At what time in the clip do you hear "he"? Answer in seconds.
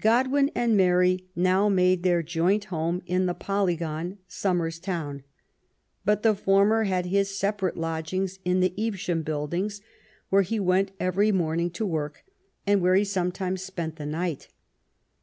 10.40-10.58, 12.94-13.04